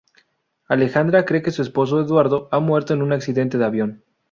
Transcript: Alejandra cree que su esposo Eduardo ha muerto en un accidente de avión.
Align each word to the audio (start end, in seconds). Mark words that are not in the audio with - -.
Alejandra 0.67 1.25
cree 1.25 1.43
que 1.43 1.51
su 1.51 1.61
esposo 1.61 2.01
Eduardo 2.01 2.49
ha 2.51 2.59
muerto 2.59 2.95
en 2.95 3.03
un 3.03 3.13
accidente 3.13 3.59
de 3.59 3.65
avión. 3.65 4.03